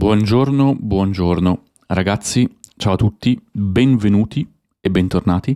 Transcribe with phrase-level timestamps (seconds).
[0.00, 1.64] Buongiorno, buongiorno.
[1.88, 2.48] Ragazzi,
[2.78, 4.50] ciao a tutti, benvenuti
[4.80, 5.54] e bentornati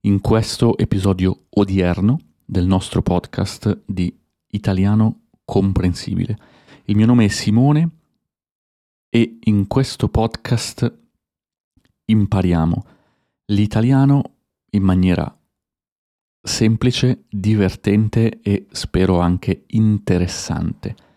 [0.00, 4.10] in questo episodio odierno del nostro podcast di
[4.52, 6.38] Italiano Comprensibile.
[6.84, 7.90] Il mio nome è Simone
[9.10, 10.98] e in questo podcast
[12.06, 12.86] impariamo
[13.48, 14.22] l'italiano
[14.70, 15.38] in maniera
[16.40, 21.10] semplice, divertente e spero anche interessante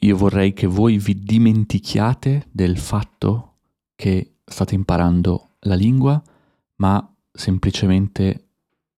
[0.00, 3.52] io vorrei che voi vi dimentichiate del fatto
[3.94, 6.22] che state imparando la lingua,
[6.76, 8.48] ma semplicemente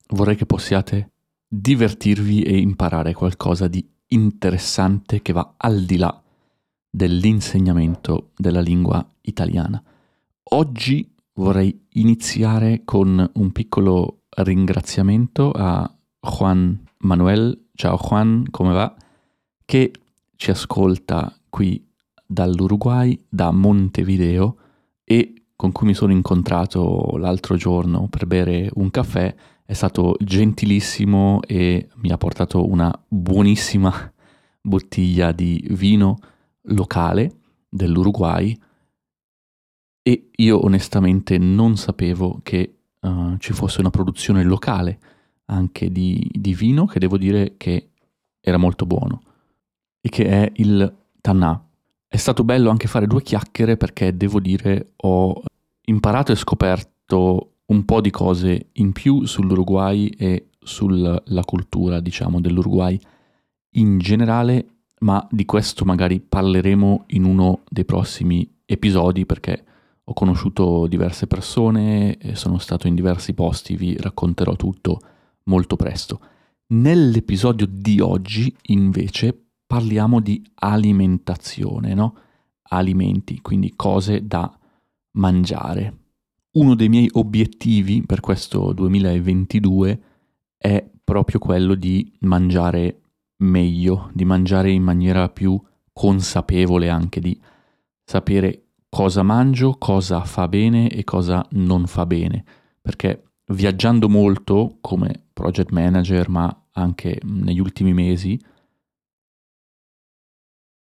[0.09, 1.13] vorrei che possiate
[1.47, 6.23] divertirvi e imparare qualcosa di interessante che va al di là
[6.89, 9.83] dell'insegnamento della lingua italiana.
[10.51, 17.69] Oggi vorrei iniziare con un piccolo ringraziamento a Juan Manuel.
[17.75, 18.95] Ciao Juan, come va?
[19.65, 19.93] Che
[20.37, 21.85] ci ascolta qui
[22.27, 24.57] dall'Uruguay, da Montevideo
[25.05, 29.35] e con cui mi sono incontrato l'altro giorno per bere un caffè,
[29.65, 34.13] è stato gentilissimo e mi ha portato una buonissima
[34.61, 36.19] bottiglia di vino
[36.69, 38.57] locale dell'Uruguay
[40.03, 45.01] e io onestamente non sapevo che uh, ci fosse una produzione locale
[45.47, 47.91] anche di, di vino che devo dire che
[48.41, 49.23] era molto buono
[50.07, 51.61] e che è il Tanà.
[52.07, 55.43] È stato bello anche fare due chiacchiere perché devo dire ho
[55.87, 62.99] imparato e scoperto un po' di cose in più sull'Uruguay e sulla cultura, diciamo, dell'Uruguay
[63.71, 64.67] in generale,
[65.01, 69.65] ma di questo magari parleremo in uno dei prossimi episodi perché
[70.05, 75.01] ho conosciuto diverse persone sono stato in diversi posti, vi racconterò tutto
[75.45, 76.21] molto presto.
[76.69, 82.15] Nell'episodio di oggi, invece, parliamo di alimentazione, no?
[82.69, 84.51] Alimenti, quindi cose da
[85.13, 86.05] mangiare.
[86.53, 90.01] Uno dei miei obiettivi per questo 2022
[90.57, 93.01] è proprio quello di mangiare
[93.39, 95.61] meglio, di mangiare in maniera più
[95.93, 97.39] consapevole anche di
[98.05, 102.45] sapere cosa mangio, cosa fa bene e cosa non fa bene,
[102.81, 103.23] perché
[103.53, 108.41] viaggiando molto come project manager, ma anche negli ultimi mesi,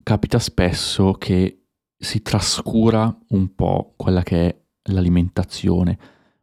[0.04, 1.66] capita spesso che
[1.98, 4.62] si trascura un po' quella che è
[4.92, 5.98] l'alimentazione,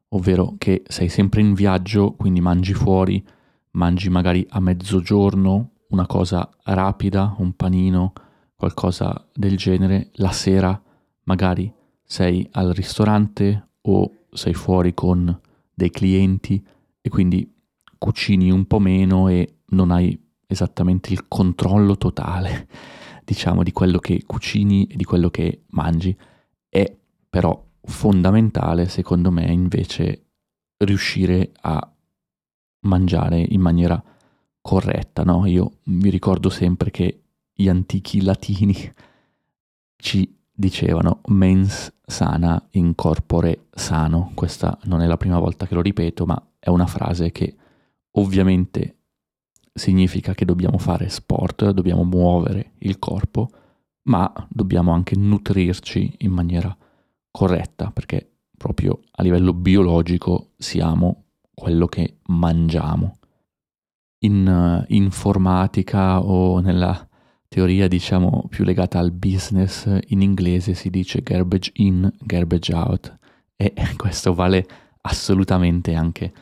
[0.08, 3.24] ovvero che sei sempre in viaggio, quindi mangi fuori,
[3.72, 8.12] mangi magari a mezzogiorno una cosa rapida, un panino,
[8.54, 10.80] qualcosa del genere, la sera
[11.24, 11.72] magari
[12.02, 15.40] sei al ristorante o sei fuori con
[15.74, 16.64] dei clienti
[17.00, 17.52] e quindi
[17.98, 22.68] cucini un po' meno e non hai esattamente il controllo totale
[23.26, 26.16] diciamo, di quello che cucini e di quello che mangi.
[26.68, 26.96] È
[27.28, 30.26] però fondamentale, secondo me, invece,
[30.78, 31.92] riuscire a
[32.82, 34.00] mangiare in maniera
[34.60, 35.44] corretta, no?
[35.46, 37.22] Io mi ricordo sempre che
[37.52, 38.74] gli antichi latini
[39.96, 44.30] ci dicevano mens sana in corpore sano.
[44.34, 47.56] Questa non è la prima volta che lo ripeto, ma è una frase che
[48.12, 48.96] ovviamente
[49.76, 53.50] significa che dobbiamo fare sport, dobbiamo muovere il corpo,
[54.08, 56.76] ma dobbiamo anche nutrirci in maniera
[57.30, 63.18] corretta, perché proprio a livello biologico siamo quello che mangiamo.
[64.20, 67.06] In uh, informatica o nella
[67.48, 73.18] teoria diciamo più legata al business, in inglese si dice garbage in, garbage out
[73.54, 74.66] e questo vale
[75.02, 76.32] assolutamente anche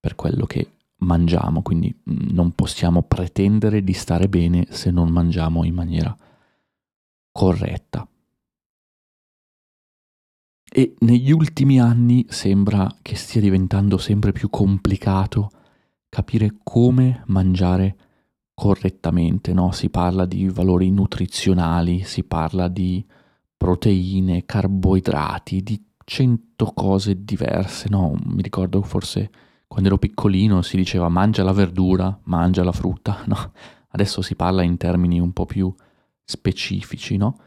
[0.00, 5.64] per quello che mangiamo, quindi mm, non possiamo pretendere di stare bene se non mangiamo
[5.64, 6.16] in maniera
[7.32, 8.06] corretta.
[10.70, 15.50] E negli ultimi anni sembra che stia diventando sempre più complicato
[16.08, 17.96] capire come mangiare
[18.54, 19.72] correttamente, no?
[19.72, 23.04] Si parla di valori nutrizionali, si parla di
[23.56, 28.14] proteine, carboidrati, di cento cose diverse, no?
[28.24, 29.30] Mi ricordo forse
[29.68, 33.52] quando ero piccolino si diceva mangia la verdura, mangia la frutta, no?
[33.90, 35.72] Adesso si parla in termini un po' più
[36.24, 37.38] specifici, no?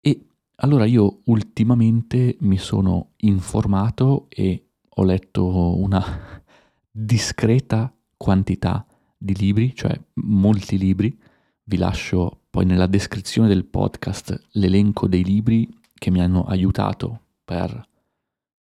[0.00, 0.26] E
[0.56, 6.40] allora io ultimamente mi sono informato e ho letto una
[6.88, 8.86] discreta quantità
[9.18, 11.18] di libri, cioè molti libri.
[11.64, 17.86] Vi lascio poi nella descrizione del podcast l'elenco dei libri che mi hanno aiutato per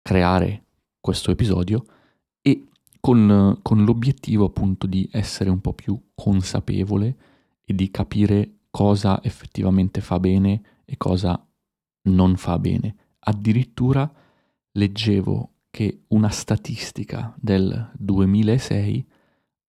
[0.02, 0.64] creare
[1.00, 1.84] questo episodio
[3.08, 7.16] con, con l'obiettivo appunto di essere un po' più consapevole
[7.64, 11.42] e di capire cosa effettivamente fa bene e cosa
[12.10, 12.96] non fa bene.
[13.20, 14.12] Addirittura
[14.72, 19.08] leggevo che una statistica del 2006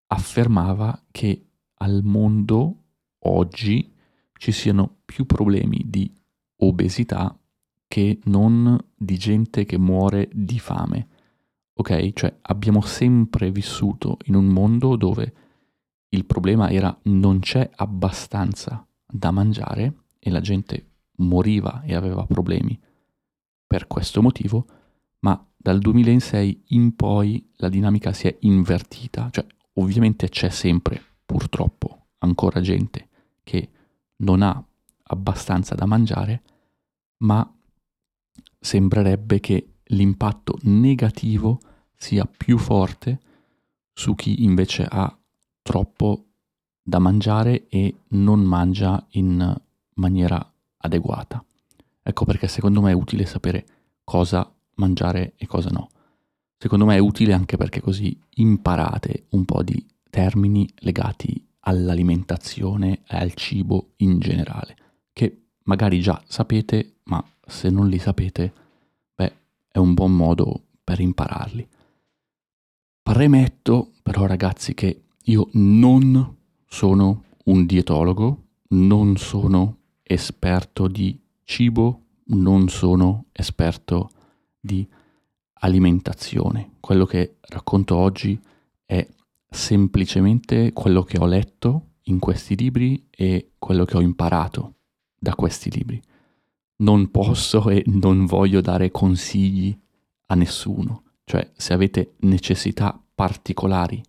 [0.07, 1.45] affermava che
[1.75, 2.83] al mondo
[3.19, 3.89] oggi
[4.33, 6.13] ci siano più problemi di
[6.57, 7.39] obesità
[7.87, 11.07] che non di gente che muore di fame.
[11.79, 12.11] Ok?
[12.11, 15.33] Cioè abbiamo sempre vissuto in un mondo dove
[16.09, 20.87] il problema era non c'è abbastanza da mangiare e la gente
[21.19, 22.77] moriva e aveva problemi
[23.65, 24.65] per questo motivo,
[25.19, 29.45] ma dal 2006 in poi la dinamica si è invertita, cioè
[29.75, 33.07] ovviamente c'è sempre purtroppo ancora gente
[33.41, 33.69] che
[34.17, 34.61] non ha
[35.03, 36.41] abbastanza da mangiare,
[37.19, 37.49] ma
[38.59, 41.59] sembrerebbe che l'impatto negativo
[41.99, 43.19] sia più forte
[43.93, 45.15] su chi invece ha
[45.61, 46.27] troppo
[46.81, 49.55] da mangiare e non mangia in
[49.95, 51.43] maniera adeguata.
[52.01, 53.65] Ecco perché secondo me è utile sapere
[54.03, 55.89] cosa mangiare e cosa no.
[56.57, 63.17] Secondo me è utile anche perché così imparate un po' di termini legati all'alimentazione e
[63.17, 64.75] al cibo in generale,
[65.13, 68.53] che magari già sapete, ma se non li sapete,
[69.13, 69.33] beh,
[69.67, 71.67] è un buon modo per impararli.
[73.11, 82.69] Premetto però ragazzi che io non sono un dietologo, non sono esperto di cibo, non
[82.69, 84.11] sono esperto
[84.59, 84.87] di
[85.53, 86.73] alimentazione.
[86.79, 88.39] Quello che racconto oggi
[88.85, 89.07] è
[89.49, 94.75] semplicemente quello che ho letto in questi libri e quello che ho imparato
[95.17, 95.99] da questi libri.
[96.83, 99.75] Non posso e non voglio dare consigli
[100.27, 104.01] a nessuno, cioè se avete necessità particolari,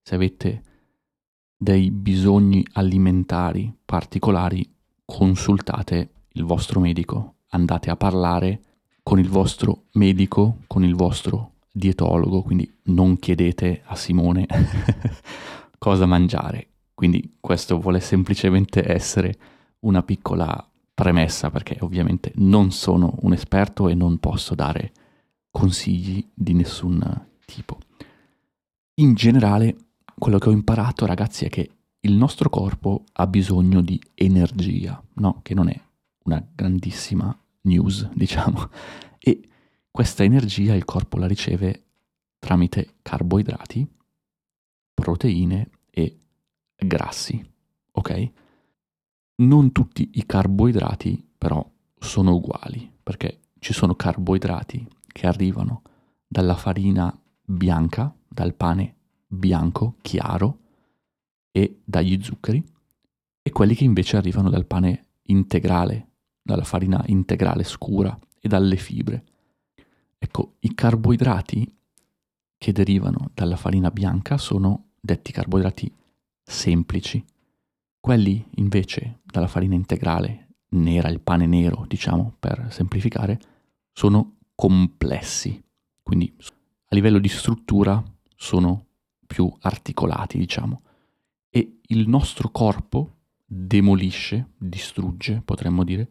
[0.00, 0.62] se avete
[1.56, 4.72] dei bisogni alimentari particolari,
[5.04, 8.60] consultate il vostro medico, andate a parlare
[9.02, 14.46] con il vostro medico, con il vostro dietologo, quindi non chiedete a Simone
[15.76, 16.68] cosa mangiare.
[16.94, 19.36] Quindi questo vuole semplicemente essere
[19.80, 24.92] una piccola premessa perché ovviamente non sono un esperto e non posso dare
[25.50, 27.78] consigli di nessun tipo.
[28.94, 29.76] In generale,
[30.18, 31.70] quello che ho imparato, ragazzi, è che
[32.00, 35.40] il nostro corpo ha bisogno di energia, no?
[35.42, 35.80] Che non è
[36.24, 38.70] una grandissima news, diciamo.
[39.18, 39.48] E
[39.90, 41.84] questa energia il corpo la riceve
[42.38, 43.86] tramite carboidrati,
[44.94, 46.18] proteine e
[46.76, 47.44] grassi,
[47.92, 48.30] ok?
[49.36, 51.66] Non tutti i carboidrati però
[51.98, 55.82] sono uguali, perché ci sono carboidrati che arrivano
[56.26, 58.94] dalla farina bianca, dal pane
[59.26, 60.58] bianco, chiaro,
[61.52, 62.64] e dagli zuccheri,
[63.42, 66.08] e quelli che invece arrivano dal pane integrale,
[66.42, 69.24] dalla farina integrale scura e dalle fibre.
[70.18, 71.76] Ecco, i carboidrati
[72.58, 75.92] che derivano dalla farina bianca sono detti carboidrati
[76.42, 77.24] semplici.
[77.98, 83.38] Quelli invece dalla farina integrale, nera, il pane nero, diciamo, per semplificare,
[83.92, 85.58] sono complessi.
[86.02, 88.04] Quindi a livello di struttura
[88.36, 88.88] sono
[89.26, 90.82] più articolati, diciamo.
[91.48, 96.10] E il nostro corpo demolisce, distrugge, potremmo dire,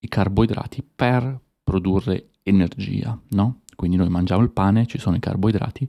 [0.00, 3.60] i carboidrati per produrre energia, no?
[3.76, 5.88] Quindi noi mangiamo il pane, ci sono i carboidrati,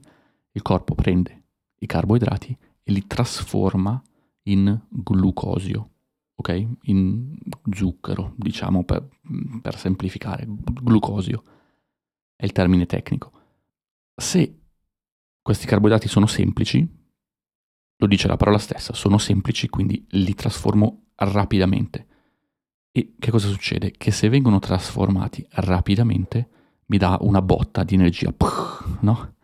[0.52, 1.42] il corpo prende
[1.80, 4.00] i carboidrati e li trasforma
[4.44, 5.90] in glucosio,
[6.36, 6.68] ok?
[6.82, 7.36] In
[7.68, 9.08] zucchero, diciamo per,
[9.60, 11.42] per semplificare, glucosio
[12.36, 13.32] è il termine tecnico.
[14.14, 14.60] Se
[15.42, 16.86] questi carboidrati sono semplici,
[17.98, 22.06] lo dice la parola stessa, sono semplici, quindi li trasformo rapidamente.
[22.92, 23.92] E che cosa succede?
[23.92, 26.48] Che se vengono trasformati rapidamente
[26.86, 28.32] mi dà una botta di energia,
[29.00, 29.34] no?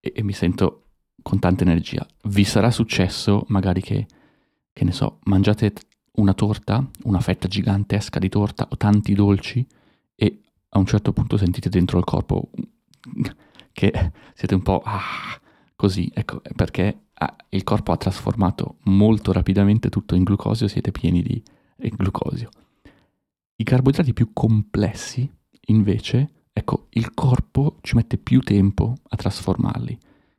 [0.00, 0.88] E, e mi sento
[1.22, 2.06] con tanta energia.
[2.24, 4.06] Vi sarà successo magari che,
[4.72, 5.72] che ne so, mangiate
[6.16, 9.66] una torta, una fetta gigantesca di torta o tanti dolci
[10.14, 10.43] e
[10.74, 12.50] a un certo punto sentite dentro il corpo
[13.72, 15.00] che siete un po' ah,
[15.76, 21.22] così, ecco, perché ah, il corpo ha trasformato molto rapidamente tutto in glucosio, siete pieni
[21.22, 21.42] di
[21.76, 22.48] glucosio.
[23.56, 25.30] I carboidrati più complessi,
[25.66, 29.96] invece, ecco, il corpo ci mette più tempo a trasformarli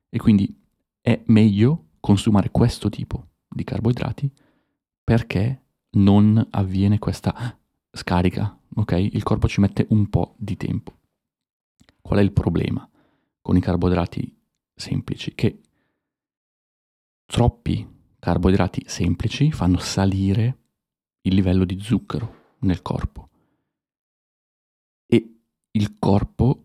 [0.10, 0.54] e quindi
[1.02, 4.30] è meglio consumare questo tipo di carboidrati
[5.04, 5.62] perché
[5.92, 7.58] non avviene questa
[7.96, 8.92] scarica, ok?
[8.92, 11.00] Il corpo ci mette un po' di tempo.
[12.02, 12.88] Qual è il problema
[13.42, 14.36] con i carboidrati
[14.76, 15.34] semplici?
[15.34, 15.62] Che
[17.26, 17.88] troppi
[18.20, 20.58] carboidrati semplici fanno salire
[21.22, 23.30] il livello di zucchero nel corpo.
[25.76, 26.64] il corpo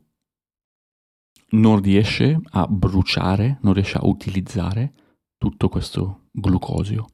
[1.51, 4.93] non riesce a bruciare, non riesce a utilizzare
[5.37, 7.07] tutto questo glucosio.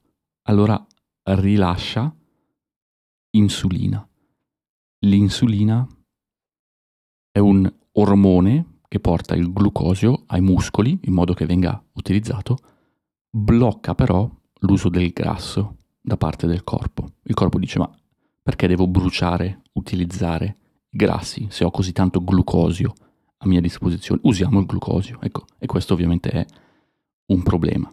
[0.48, 0.84] Allora
[1.22, 2.14] rilascia
[3.36, 4.06] insulina.
[5.00, 5.86] L'insulina
[7.30, 12.58] è un ormone che porta il glucosio ai muscoli in modo che venga utilizzato,
[13.30, 14.28] blocca però
[14.60, 17.12] l'uso del grasso da parte del corpo.
[17.24, 17.90] Il corpo dice ma
[18.42, 20.56] perché devo bruciare, utilizzare
[20.90, 22.94] i grassi se ho così tanto glucosio
[23.38, 24.20] a mia disposizione?
[24.24, 26.46] Usiamo il glucosio, ecco, e questo ovviamente è
[27.26, 27.92] un problema.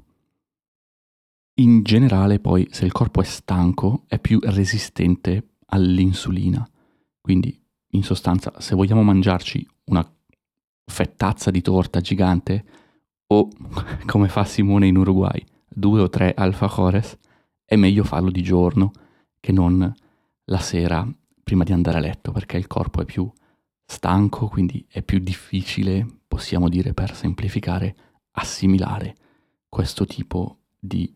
[1.57, 6.67] In generale poi se il corpo è stanco è più resistente all'insulina,
[7.22, 7.55] quindi
[7.89, 10.03] in sostanza se vogliamo mangiarci una
[10.86, 12.65] fettazza di torta gigante
[13.27, 13.50] o
[14.07, 17.19] come fa Simone in Uruguay, due o tre alfajores,
[17.63, 18.91] è meglio farlo di giorno
[19.39, 19.93] che non
[20.45, 21.07] la sera
[21.43, 23.31] prima di andare a letto perché il corpo è più
[23.86, 27.95] stanco, quindi è più difficile, possiamo dire per semplificare,
[28.31, 29.15] assimilare
[29.69, 31.13] questo tipo di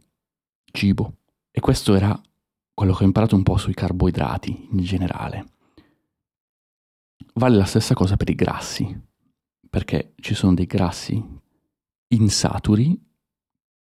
[0.78, 1.18] cibo.
[1.50, 2.20] E questo era
[2.74, 5.46] quello che ho imparato un po' sui carboidrati in generale.
[7.34, 9.00] Vale la stessa cosa per i grassi,
[9.68, 11.24] perché ci sono dei grassi
[12.10, 13.00] insaturi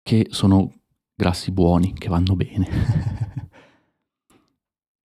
[0.03, 0.73] che sono
[1.15, 2.67] grassi buoni, che vanno bene.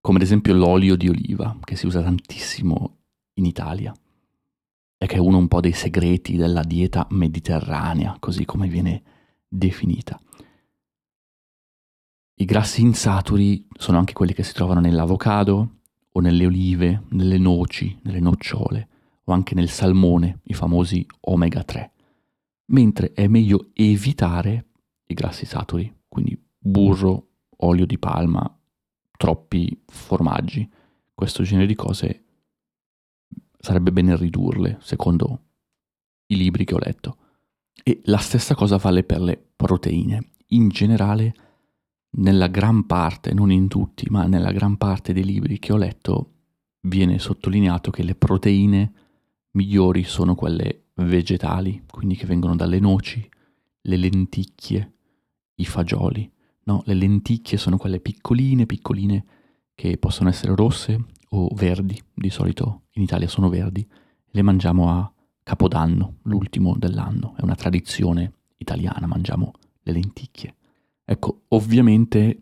[0.00, 2.98] Come ad esempio l'olio di oliva, che si usa tantissimo
[3.34, 3.94] in Italia
[4.98, 9.02] e che è uno un po' dei segreti della dieta mediterranea, così come viene
[9.46, 10.18] definita.
[12.38, 15.76] I grassi insaturi sono anche quelli che si trovano nell'avocado
[16.12, 18.88] o nelle olive, nelle noci, nelle nocciole
[19.24, 21.92] o anche nel salmone, i famosi omega 3.
[22.66, 24.66] Mentre è meglio evitare
[25.06, 27.28] i grassi saturi, quindi burro,
[27.58, 28.54] olio di palma,
[29.16, 30.70] troppi formaggi,
[31.14, 32.24] questo genere di cose
[33.58, 35.40] sarebbe bene ridurle, secondo
[36.26, 37.16] i libri che ho letto.
[37.82, 40.32] E la stessa cosa vale per le proteine.
[40.48, 41.34] In generale,
[42.16, 46.32] nella gran parte, non in tutti, ma nella gran parte dei libri che ho letto,
[46.82, 48.92] viene sottolineato che le proteine
[49.52, 53.28] migliori sono quelle vegetali, quindi che vengono dalle noci,
[53.82, 54.92] le lenticchie,
[55.56, 56.30] i fagioli.
[56.64, 59.24] No, le lenticchie sono quelle piccoline, piccoline,
[59.74, 63.86] che possono essere rosse o verdi, di solito in Italia sono verdi,
[64.30, 65.10] le mangiamo a
[65.42, 70.55] Capodanno, l'ultimo dell'anno, è una tradizione italiana, mangiamo le lenticchie.
[71.08, 72.36] Ecco, ovviamente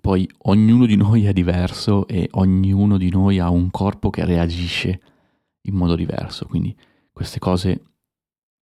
[0.00, 5.00] poi ognuno di noi è diverso e ognuno di noi ha un corpo che reagisce
[5.62, 6.76] in modo diverso, quindi
[7.12, 7.82] queste cose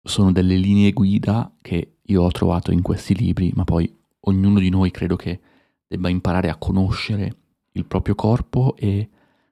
[0.03, 4.69] sono delle linee guida che io ho trovato in questi libri, ma poi ognuno di
[4.69, 5.41] noi credo che
[5.89, 7.37] debba imparare a conoscere
[7.73, 9.09] il proprio corpo e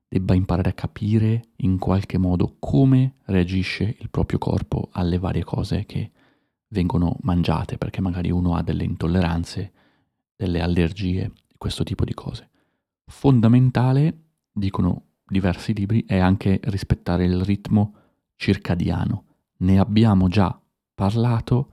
[0.07, 5.87] debba imparare a capire in qualche modo come reagisce il proprio corpo alle varie cose
[5.87, 6.11] che
[6.71, 9.73] vengono mangiate, perché magari uno ha delle intolleranze,
[10.35, 12.49] delle allergie, questo tipo di cose.
[13.07, 17.95] Fondamentale, dicono diversi libri, è anche rispettare il ritmo
[18.37, 19.25] circadiano.
[19.59, 20.59] Ne abbiamo già
[20.95, 21.71] parlato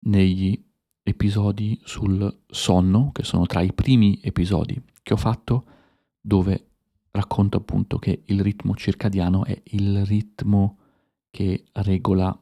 [0.00, 0.60] negli
[1.02, 5.66] episodi sul sonno, che sono tra i primi episodi che ho fatto,
[6.20, 6.66] dove
[7.10, 10.78] racconto appunto che il ritmo circadiano è il ritmo
[11.30, 12.36] che regola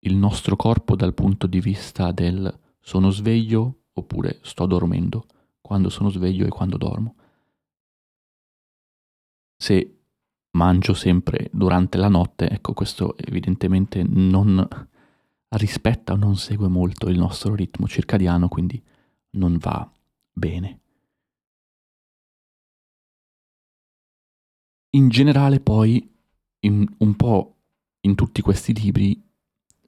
[0.00, 5.26] il nostro corpo dal punto di vista del sono sveglio oppure sto dormendo,
[5.60, 7.16] quando sono sveglio e quando dormo.
[9.56, 9.98] Se
[10.52, 14.66] mangio sempre durante la notte, ecco questo evidentemente non
[15.50, 18.82] rispetta o non segue molto il nostro ritmo circadiano, quindi
[19.30, 19.90] non va
[20.32, 20.80] bene.
[24.90, 26.10] In generale poi,
[26.60, 27.56] in, un po'
[28.00, 29.27] in tutti questi libri,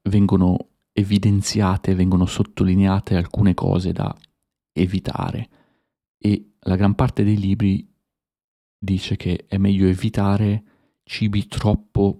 [0.02, 4.14] vengono evidenziate, vengono sottolineate alcune cose da
[4.72, 5.48] evitare
[6.18, 7.88] e la gran parte dei libri
[8.78, 10.64] dice che è meglio evitare
[11.04, 12.18] cibi troppo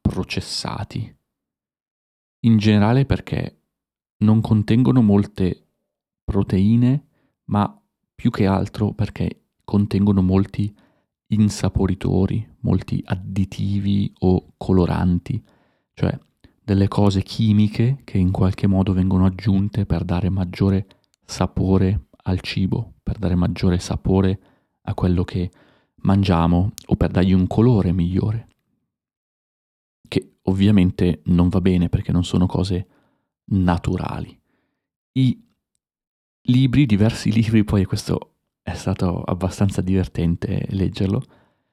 [0.00, 1.16] processati.
[2.44, 3.60] In generale perché
[4.18, 5.66] non contengono molte
[6.24, 7.06] proteine,
[7.44, 7.80] ma
[8.14, 10.74] più che altro perché contengono molti
[11.28, 15.42] insaporitori, molti additivi o coloranti,
[15.94, 16.18] cioè
[16.72, 20.86] delle cose chimiche che in qualche modo vengono aggiunte per dare maggiore
[21.22, 24.40] sapore al cibo, per dare maggiore sapore
[24.82, 25.50] a quello che
[25.96, 28.48] mangiamo o per dargli un colore migliore.
[30.08, 32.86] Che ovviamente non va bene perché non sono cose
[33.50, 34.40] naturali.
[35.12, 35.44] I
[36.44, 41.22] libri, diversi libri, poi questo è stato abbastanza divertente leggerlo,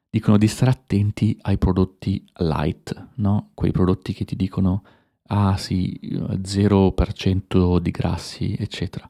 [0.09, 3.51] dicono di stare attenti ai prodotti light, no?
[3.53, 4.83] Quei prodotti che ti dicono
[5.31, 9.09] ah sì, 0% di grassi, eccetera.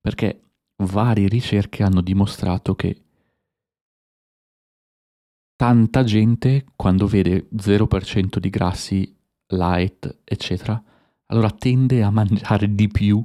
[0.00, 0.50] Perché
[0.82, 3.04] varie ricerche hanno dimostrato che
[5.54, 9.16] tanta gente quando vede 0% di grassi
[9.48, 10.82] light, eccetera,
[11.26, 13.24] allora tende a mangiare di più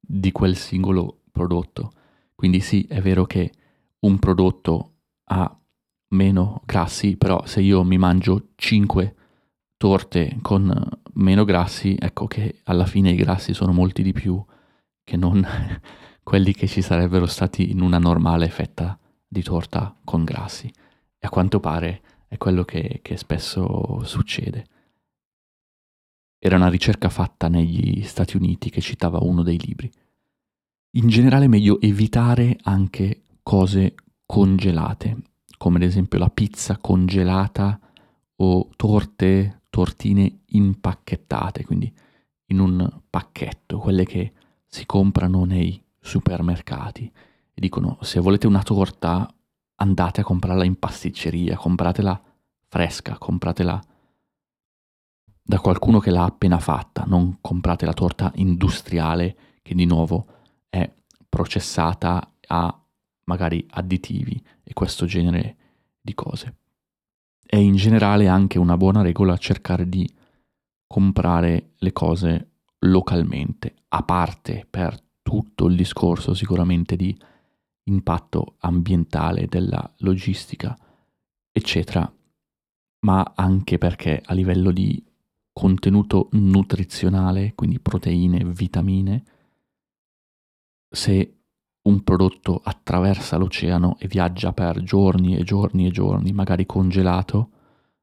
[0.00, 1.92] di quel singolo prodotto.
[2.34, 3.52] Quindi sì, è vero che
[4.00, 4.94] un prodotto
[5.30, 5.58] ha
[6.08, 9.14] meno grassi, però se io mi mangio 5
[9.76, 10.72] torte con
[11.14, 14.42] meno grassi, ecco che alla fine i grassi sono molti di più
[15.02, 15.46] che non
[16.22, 20.66] quelli che ci sarebbero stati in una normale fetta di torta con grassi.
[21.18, 24.66] E a quanto pare è quello che, che spesso succede.
[26.38, 29.90] Era una ricerca fatta negli Stati Uniti che citava uno dei libri.
[30.96, 33.94] In generale è meglio evitare anche cose
[34.26, 35.16] congelate,
[35.64, 37.80] come ad esempio la pizza congelata
[38.36, 41.90] o torte, tortine impacchettate, quindi
[42.48, 44.34] in un pacchetto, quelle che
[44.66, 47.10] si comprano nei supermercati
[47.54, 49.26] e dicono se volete una torta
[49.76, 52.22] andate a comprarla in pasticceria, compratela
[52.68, 53.82] fresca, compratela
[55.42, 60.26] da qualcuno che l'ha appena fatta, non comprate la torta industriale che di nuovo
[60.68, 60.92] è
[61.26, 62.78] processata a
[63.24, 65.56] magari additivi e questo genere
[66.00, 66.56] di cose.
[67.46, 70.10] È in generale anche una buona regola cercare di
[70.86, 77.16] comprare le cose localmente, a parte per tutto il discorso sicuramente di
[77.84, 80.76] impatto ambientale della logistica,
[81.52, 82.10] eccetera,
[83.00, 85.02] ma anche perché a livello di
[85.52, 89.24] contenuto nutrizionale, quindi proteine, vitamine,
[90.88, 91.43] se
[91.84, 97.50] un prodotto attraversa l'oceano e viaggia per giorni e giorni e giorni, magari congelato,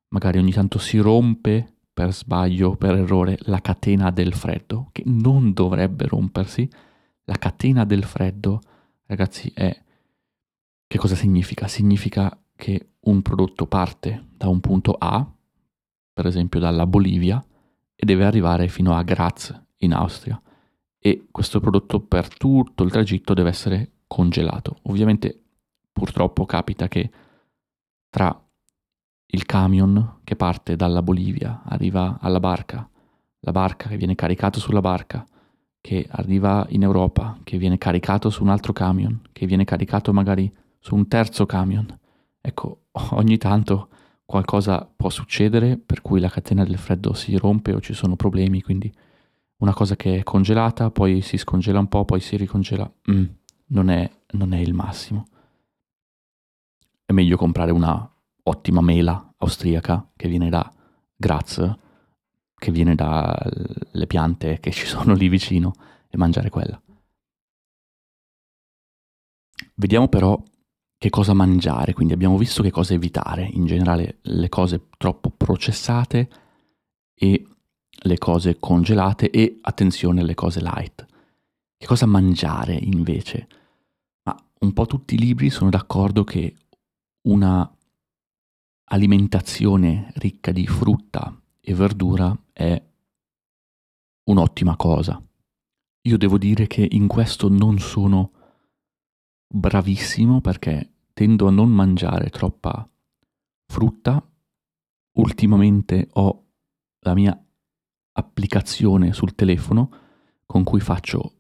[0.10, 5.54] magari ogni tanto si rompe per sbaglio, per errore, la catena del freddo, che non
[5.54, 6.70] dovrebbe rompersi.
[7.26, 8.62] La catena del freddo,
[9.06, 9.84] ragazzi, è...
[10.88, 11.68] Che cosa significa?
[11.68, 15.26] Significa che un prodotto parte da un punto A,
[16.14, 17.44] per esempio dalla Bolivia,
[17.96, 20.42] e deve arrivare fino a Graz, in Austria
[21.04, 24.78] e questo prodotto per tutto il tragitto deve essere congelato.
[24.84, 25.42] Ovviamente
[25.92, 27.10] purtroppo capita che
[28.08, 28.40] tra
[29.34, 32.88] il camion che parte dalla Bolivia arriva alla barca,
[33.40, 35.26] la barca che viene caricato sulla barca,
[35.80, 40.54] che arriva in Europa, che viene caricato su un altro camion, che viene caricato magari
[40.78, 41.88] su un terzo camion.
[42.40, 43.88] Ecco, ogni tanto
[44.24, 48.62] qualcosa può succedere per cui la catena del freddo si rompe o ci sono problemi,
[48.62, 48.94] quindi
[49.62, 53.26] una cosa che è congelata, poi si scongela un po', poi si ricongela, mm,
[53.68, 55.28] non, è, non è il massimo.
[57.06, 58.10] È meglio comprare una
[58.44, 60.72] ottima mela austriaca che viene da
[61.16, 61.78] Graz,
[62.56, 65.74] che viene dalle piante che ci sono lì vicino
[66.10, 66.82] e mangiare quella.
[69.76, 70.42] Vediamo però
[70.98, 76.30] che cosa mangiare, quindi abbiamo visto che cosa evitare, in generale le cose troppo processate
[77.14, 77.46] e
[78.04, 81.06] le cose congelate e attenzione alle cose light.
[81.78, 83.48] Che cosa mangiare invece?
[84.24, 86.56] Ma un po' tutti i libri sono d'accordo che
[87.28, 87.70] una
[88.86, 92.82] alimentazione ricca di frutta e verdura è
[94.24, 95.22] un'ottima cosa.
[96.04, 98.32] Io devo dire che in questo non sono
[99.48, 102.88] bravissimo perché tendo a non mangiare troppa
[103.68, 104.26] frutta.
[105.14, 106.46] Ultimamente ho
[107.00, 107.46] la mia
[108.14, 109.90] applicazione sul telefono
[110.46, 111.34] con cui faccio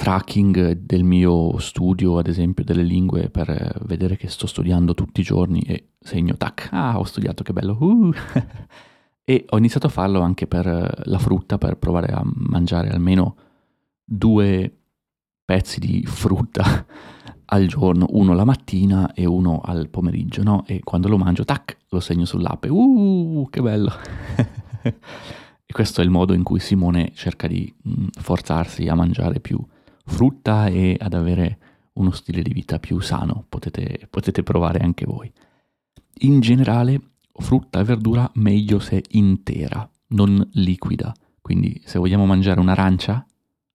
[0.00, 5.24] tracking del mio studio, ad esempio delle lingue, per vedere che sto studiando tutti i
[5.24, 7.76] giorni e segno, tac, ah, ho studiato, che bello.
[7.78, 8.10] Uh.
[9.22, 13.36] e ho iniziato a farlo anche per la frutta, per provare a mangiare almeno
[14.02, 14.74] due
[15.44, 16.86] pezzi di frutta
[17.52, 20.64] al giorno, uno la mattina e uno al pomeriggio, no?
[20.66, 23.92] E quando lo mangio, tac, lo segno sull'app uh, che bello.
[25.70, 29.64] E questo è il modo in cui Simone cerca di mm, forzarsi a mangiare più
[30.04, 31.58] frutta e ad avere
[31.92, 33.44] uno stile di vita più sano.
[33.48, 35.32] Potete, potete provare anche voi.
[36.22, 37.00] In generale,
[37.32, 41.14] frutta e verdura meglio se intera, non liquida.
[41.40, 43.24] Quindi se vogliamo mangiare un'arancia,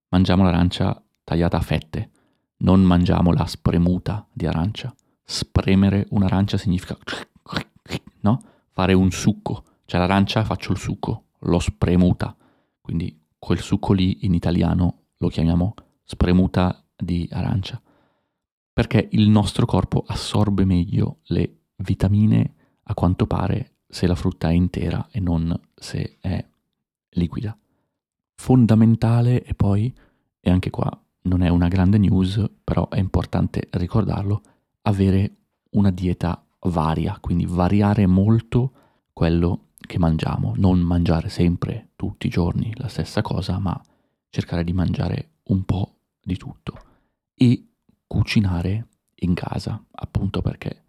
[0.09, 2.09] mangiamo l'arancia tagliata a fette,
[2.57, 4.93] non mangiamo la spremuta di arancia.
[5.23, 6.97] Spremere un'arancia significa
[8.19, 8.41] no?
[8.73, 9.63] fare un succo.
[9.85, 12.35] Cioè l'arancia faccio il succo, l'ho spremuta,
[12.81, 17.81] quindi quel succo lì in italiano lo chiamiamo spremuta di arancia,
[18.71, 22.53] perché il nostro corpo assorbe meglio le vitamine
[22.83, 26.45] a quanto pare se la frutta è intera e non se è
[27.11, 27.57] liquida.
[28.35, 29.93] Fondamentale e poi,
[30.39, 30.89] e anche qua
[31.23, 34.41] non è una grande news, però è importante ricordarlo,
[34.83, 35.35] avere
[35.71, 38.71] una dieta varia, quindi variare molto
[39.13, 43.79] quello che mangiamo, non mangiare sempre tutti i giorni la stessa cosa, ma
[44.29, 46.73] cercare di mangiare un po' di tutto
[47.33, 47.67] e
[48.07, 50.83] cucinare in casa, appunto perché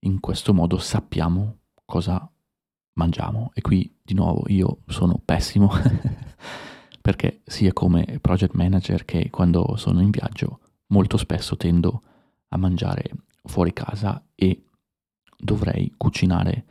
[0.00, 2.30] in questo modo sappiamo cosa
[2.94, 3.50] mangiamo.
[3.54, 5.70] E qui di nuovo io sono pessimo
[7.00, 12.02] perché sia come project manager che quando sono in viaggio molto spesso tendo
[12.48, 13.10] a mangiare
[13.44, 14.64] fuori casa e
[15.36, 16.64] dovrei cucinare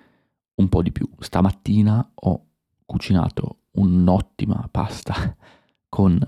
[0.55, 1.09] un po' di più.
[1.19, 2.45] Stamattina ho
[2.85, 5.35] cucinato un'ottima pasta
[5.89, 6.19] con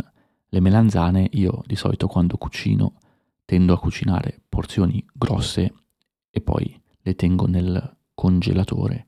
[0.48, 1.30] le melanzane.
[1.34, 2.96] Io di solito quando cucino
[3.46, 5.74] tendo a cucinare porzioni grosse
[6.30, 9.08] e poi le tengo nel congelatore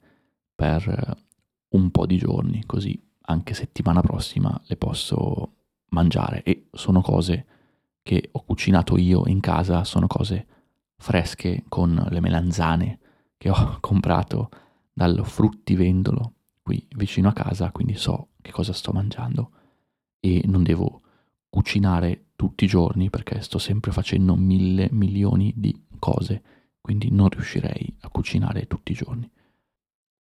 [0.53, 1.25] per
[1.69, 2.99] un po' di giorni, così
[3.29, 5.53] anche settimana prossima le posso
[5.89, 7.45] mangiare e sono cose
[8.03, 10.47] che ho cucinato io in casa, sono cose
[10.95, 12.99] fresche con le melanzane
[13.37, 14.49] che ho comprato
[14.97, 16.33] dal fruttivendolo
[16.63, 19.51] qui vicino a casa, quindi so che cosa sto mangiando
[20.19, 21.01] e non devo
[21.49, 26.41] cucinare tutti i giorni perché sto sempre facendo mille milioni di cose,
[26.81, 29.29] quindi non riuscirei a cucinare tutti i giorni.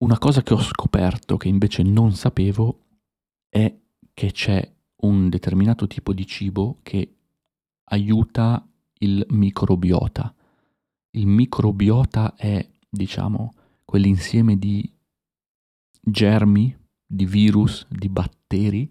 [0.04, 2.80] Una cosa che ho scoperto che invece non sapevo
[3.48, 3.74] è
[4.12, 7.16] che c'è un determinato tipo di cibo che
[7.84, 8.62] aiuta
[8.98, 10.34] il microbiota.
[11.12, 13.54] Il microbiota è, diciamo,
[13.86, 14.92] quell'insieme di
[16.02, 18.86] germi, di virus, di batteri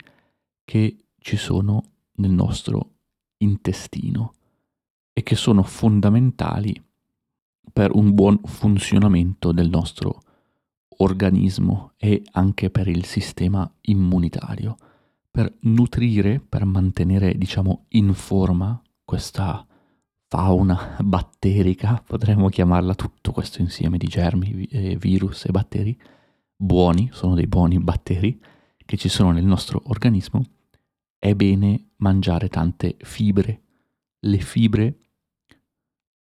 [0.63, 1.84] che ci sono
[2.15, 2.93] nel nostro
[3.38, 4.34] intestino
[5.13, 6.81] e che sono fondamentali
[7.71, 10.21] per un buon funzionamento del nostro
[10.97, 14.77] organismo e anche per il sistema immunitario,
[15.29, 19.64] per nutrire, per mantenere, diciamo, in forma questa
[20.36, 24.67] fauna batterica, potremmo chiamarla tutto questo insieme di germi,
[24.98, 25.98] virus e batteri,
[26.54, 28.38] buoni, sono dei buoni batteri
[28.86, 30.43] che ci sono nel nostro organismo,
[31.17, 33.62] è bene mangiare tante fibre.
[34.19, 35.00] Le fibre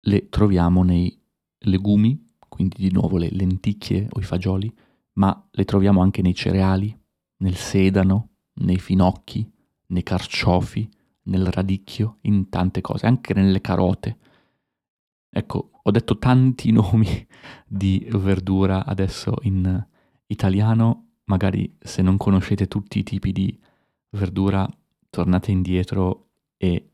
[0.01, 1.19] le troviamo nei
[1.61, 4.71] legumi, quindi di nuovo le lenticchie o i fagioli,
[5.13, 6.95] ma le troviamo anche nei cereali,
[7.37, 9.51] nel sedano, nei finocchi,
[9.87, 10.87] nei carciofi,
[11.23, 14.17] nel radicchio, in tante cose, anche nelle carote.
[15.29, 17.27] Ecco, ho detto tanti nomi
[17.65, 19.85] di verdura adesso in
[20.27, 23.59] italiano, magari se non conoscete tutti i tipi di
[24.11, 24.67] verdura,
[25.09, 26.89] tornate indietro e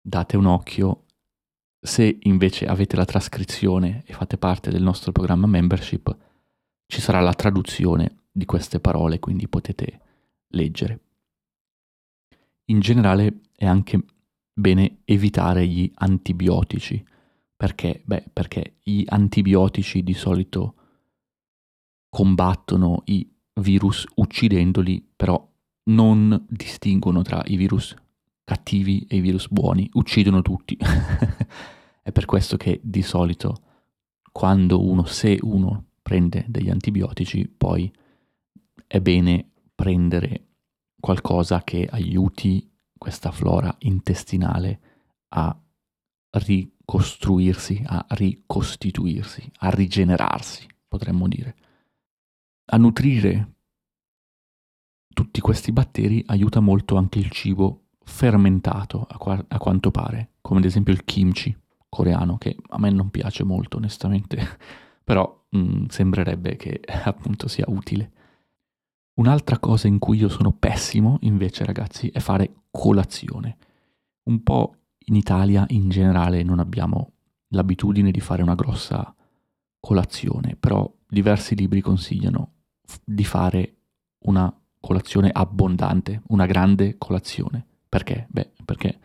[0.00, 1.04] date un occhio.
[1.84, 6.16] Se invece avete la trascrizione e fate parte del nostro programma membership,
[6.86, 10.00] ci sarà la traduzione di queste parole, quindi potete
[10.48, 11.01] leggere.
[12.72, 14.02] In generale è anche
[14.50, 17.04] bene evitare gli antibiotici.
[17.54, 18.00] Perché?
[18.02, 20.74] Beh, perché gli antibiotici di solito
[22.08, 23.30] combattono i
[23.60, 25.46] virus uccidendoli, però
[25.84, 27.94] non distinguono tra i virus
[28.42, 30.76] cattivi e i virus buoni, uccidono tutti.
[32.02, 33.62] È per questo che di solito
[34.32, 37.92] quando uno, se uno prende degli antibiotici, poi
[38.86, 40.51] è bene prendere
[41.02, 44.80] qualcosa che aiuti questa flora intestinale
[45.30, 45.60] a
[46.30, 51.56] ricostruirsi, a ricostituirsi, a rigenerarsi, potremmo dire.
[52.66, 53.54] A nutrire
[55.12, 60.60] tutti questi batteri aiuta molto anche il cibo fermentato, a, qua- a quanto pare, come
[60.60, 61.52] ad esempio il kimchi
[61.88, 64.38] coreano, che a me non piace molto onestamente,
[65.02, 68.12] però mh, mm, sembrerebbe che appunto sia utile.
[69.14, 73.58] Un'altra cosa in cui io sono pessimo invece ragazzi è fare colazione.
[74.24, 77.12] Un po' in Italia in generale non abbiamo
[77.48, 79.14] l'abitudine di fare una grossa
[79.78, 82.52] colazione, però diversi libri consigliano
[83.04, 83.76] di fare
[84.24, 87.66] una colazione abbondante, una grande colazione.
[87.88, 88.26] Perché?
[88.30, 88.98] Beh, perché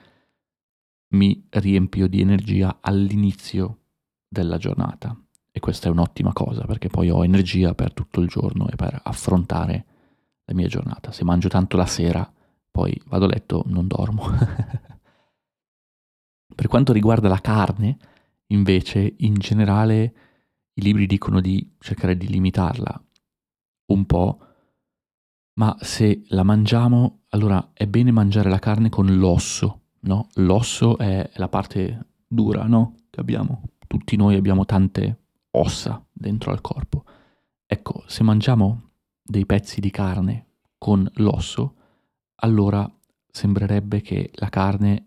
[1.09, 3.79] mi riempio di energia all'inizio
[4.27, 5.17] della giornata
[5.51, 8.99] e questa è un'ottima cosa perché poi ho energia per tutto il giorno e per
[9.03, 9.85] affrontare
[10.47, 11.11] la mia giornata.
[11.11, 12.27] Se mangio tanto la sera,
[12.71, 14.25] poi vado a letto, non dormo.
[16.55, 17.97] per quanto riguarda la carne,
[18.47, 20.13] invece, in generale
[20.73, 23.01] i libri dicono di cercare di limitarla
[23.87, 24.39] un po'
[25.57, 30.27] ma se la mangiamo, allora è bene mangiare la carne con l'osso, no?
[30.35, 32.95] L'osso è la parte dura, no?
[33.09, 33.63] Che abbiamo.
[33.87, 37.05] Tutti noi abbiamo tante ossa dentro al corpo
[37.69, 38.86] Ecco, se mangiamo
[39.27, 40.45] dei pezzi di carne
[40.77, 41.75] con l'osso,
[42.35, 42.89] allora
[43.29, 45.05] sembrerebbe che la carne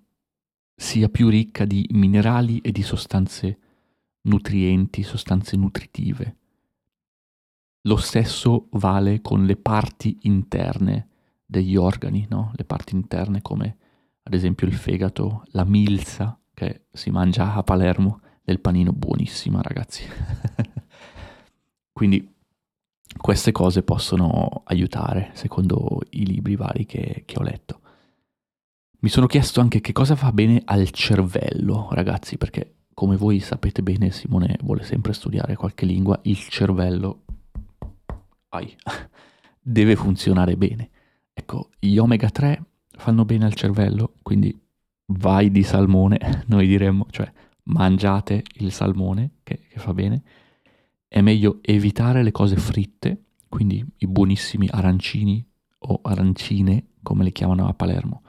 [0.75, 3.59] sia più ricca di minerali e di sostanze
[4.23, 6.37] nutrienti, sostanze nutritive.
[7.83, 11.09] Lo stesso vale con le parti interne
[11.45, 12.53] degli organi, no?
[12.55, 13.77] le parti interne come
[14.23, 20.05] ad esempio il fegato, la milza che si mangia a Palermo, del panino buonissima ragazzi.
[21.93, 22.33] Quindi
[23.17, 27.81] queste cose possono aiutare, secondo i libri vari che, che ho letto.
[29.01, 33.83] Mi sono chiesto anche che cosa fa bene al cervello, ragazzi, perché come voi sapete
[33.83, 37.23] bene, Simone vuole sempre studiare qualche lingua, il cervello
[38.51, 38.77] ai,
[39.59, 40.91] deve funzionare bene.
[41.33, 44.55] Ecco, gli omega 3 fanno bene al cervello, quindi
[45.07, 47.31] vai di salmone, noi diremmo, cioè
[47.65, 50.23] mangiate il salmone che, che fa bene.
[51.13, 55.45] È meglio evitare le cose fritte, quindi i buonissimi arancini
[55.79, 58.23] o arancine, come le chiamano a Palermo,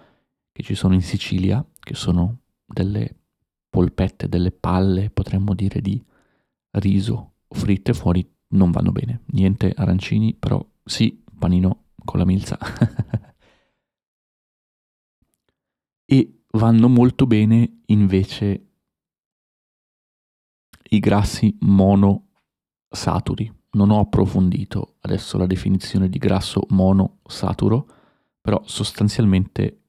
[0.51, 3.17] che ci sono in Sicilia, che sono delle
[3.69, 6.03] polpette, delle palle, potremmo dire, di
[6.71, 9.21] riso fritte fuori non vanno bene.
[9.27, 12.57] Niente arancini, però sì, panino con la milza.
[16.03, 18.69] e vanno molto bene invece
[20.89, 21.55] i grassi
[22.91, 23.51] monosaturi.
[23.73, 27.87] Non ho approfondito adesso la definizione di grasso monosaturo,
[28.41, 29.79] però sostanzialmente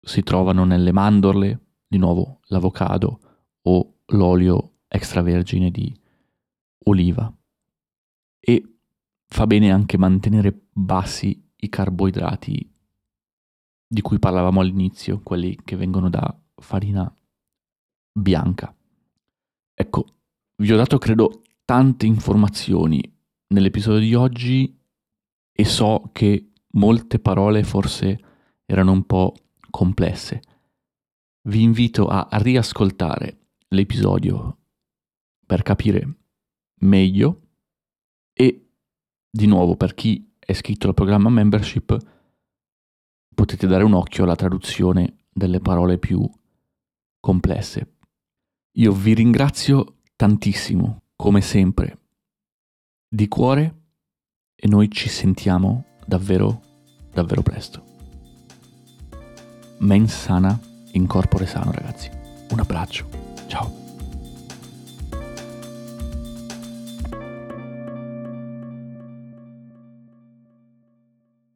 [0.00, 3.20] si trovano nelle mandorle, di nuovo l'avocado
[3.62, 5.98] o l'olio extravergine di
[6.84, 7.34] oliva.
[8.38, 8.78] E
[9.26, 12.70] fa bene anche mantenere bassi i carboidrati
[13.90, 17.10] di cui parlavamo all'inizio, quelli che vengono da farina
[18.12, 18.74] bianca.
[19.72, 20.04] Ecco,
[20.56, 22.98] vi ho dato credo tante informazioni
[23.48, 24.80] nell'episodio di oggi
[25.52, 28.18] e so che molte parole forse
[28.64, 29.34] erano un po'
[29.68, 30.40] complesse.
[31.42, 34.56] Vi invito a riascoltare l'episodio
[35.44, 36.20] per capire
[36.80, 37.42] meglio
[38.32, 38.70] e
[39.30, 41.98] di nuovo per chi è iscritto al programma membership
[43.34, 46.26] potete dare un occhio alla traduzione delle parole più
[47.20, 47.96] complesse.
[48.78, 51.98] Io vi ringrazio tantissimo, come sempre,
[53.08, 53.74] di cuore
[54.54, 56.62] e noi ci sentiamo davvero,
[57.12, 57.82] davvero presto.
[59.78, 60.56] Mens sana
[60.92, 62.08] in corpore sano, ragazzi.
[62.50, 63.08] Un abbraccio.
[63.48, 63.77] Ciao.